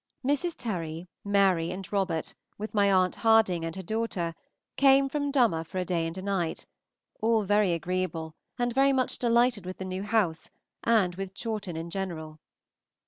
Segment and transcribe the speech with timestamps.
[0.25, 0.55] Mrs.
[0.57, 4.33] Terry, Mary, and Robert, with my aunt Harding and her daughter,
[4.75, 6.65] came from Dummer for a day and a night,
[7.21, 10.49] all very agreeable and very much delighted with the new house
[10.83, 12.39] and with Chawton in general.